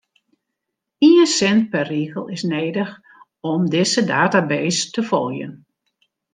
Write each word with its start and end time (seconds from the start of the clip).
Ien 1.07 1.29
sin 1.33 1.57
per 1.73 1.85
rigel 1.91 2.25
is 2.35 2.43
nedich 2.51 2.95
om 3.51 3.61
dizze 3.73 4.01
database 4.13 4.81
te 4.93 5.01
foljen. 5.11 5.53